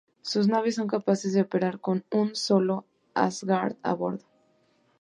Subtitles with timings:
[0.23, 2.03] Sus naves son capaces de operar con
[2.33, 4.25] solo un Asgard a bordo.